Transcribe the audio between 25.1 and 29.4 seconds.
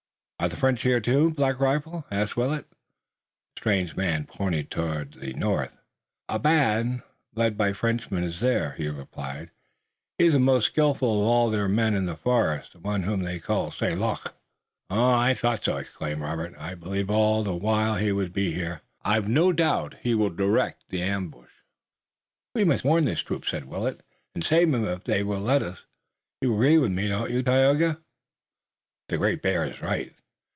will let us. You agree with me, don't you, Tayoga?" "The